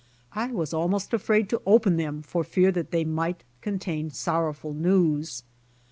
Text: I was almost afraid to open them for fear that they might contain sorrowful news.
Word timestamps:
I 0.33 0.47
was 0.47 0.73
almost 0.73 1.13
afraid 1.13 1.47
to 1.49 1.61
open 1.63 1.95
them 1.97 2.23
for 2.23 2.43
fear 2.43 2.71
that 2.71 2.89
they 2.89 3.05
might 3.05 3.43
contain 3.61 4.09
sorrowful 4.09 4.73
news. 4.73 5.43